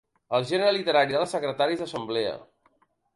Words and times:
El 0.37 0.45
gènere 0.51 0.71
literari 0.77 1.13
de 1.17 1.21
les 1.23 1.35
secretàries 1.37 1.83
d'assemblea. 1.83 2.33